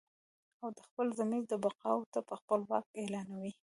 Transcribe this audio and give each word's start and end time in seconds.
او 0.61 0.69
د 0.77 0.79
خپل 0.87 1.07
ضمیر 1.19 1.43
د 1.49 1.53
بغاوته 1.63 2.19
به 2.27 2.35
خپل 2.41 2.59
واک 2.69 2.85
اعلانوي 2.99 3.51